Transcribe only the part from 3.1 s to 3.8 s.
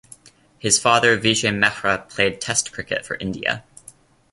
India.